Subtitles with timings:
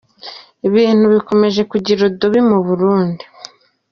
[0.67, 3.23] Ibintu bikomeje kujya irudubi mu Burundi.